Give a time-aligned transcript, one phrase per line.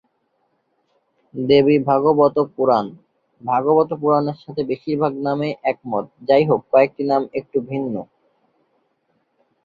[1.33, 2.85] দেবীভাগবত পুরাণ,
[3.41, 7.93] ভাগবত পুরাণের সাথে বেশিরভাগ নামে একমত; যাইহোক, কয়েকটি নাম একটু ভিন্ন।